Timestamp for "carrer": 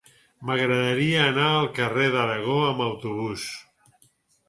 1.77-2.09